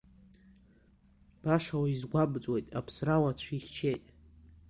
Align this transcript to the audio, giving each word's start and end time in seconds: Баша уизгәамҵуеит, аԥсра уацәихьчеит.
Баша 1.41 1.77
уизгәамҵуеит, 1.83 2.67
аԥсра 2.79 3.15
уацәихьчеит. 3.21 4.03